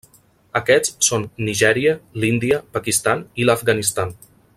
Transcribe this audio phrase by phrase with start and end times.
[0.59, 1.93] Aquests són Nigèria,
[2.23, 4.17] l'Índia, Pakistan i l'Afganistan.